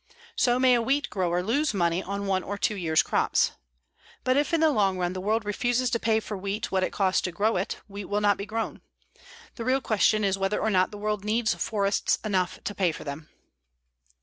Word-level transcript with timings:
So 0.35 0.57
may 0.57 0.73
a 0.73 0.81
wheat 0.81 1.11
grower 1.11 1.43
lose 1.43 1.75
money 1.75 2.01
on 2.01 2.25
one 2.25 2.41
or 2.41 2.57
two 2.57 2.73
years' 2.75 3.03
crops. 3.03 3.51
But 4.23 4.35
if 4.35 4.51
in 4.51 4.59
the 4.59 4.71
long 4.71 4.97
run 4.97 5.13
the 5.13 5.21
world 5.21 5.45
refuses 5.45 5.91
to 5.91 5.99
pay 5.99 6.19
for 6.19 6.35
wheat 6.35 6.71
what 6.71 6.81
it 6.83 6.91
costs 6.91 7.21
to 7.21 7.31
grow 7.31 7.55
it, 7.55 7.77
wheat 7.87 8.05
will 8.05 8.19
not 8.19 8.37
be 8.37 8.47
grown. 8.47 8.81
The 9.57 9.63
real 9.63 9.79
question 9.79 10.23
is 10.23 10.39
whether 10.39 10.59
or 10.59 10.71
not 10.71 10.89
the 10.89 10.97
world 10.97 11.23
needs 11.23 11.53
forests 11.53 12.17
enough 12.25 12.57
to 12.63 12.73
pay 12.73 12.91
for 12.91 13.03
them. 13.03 13.29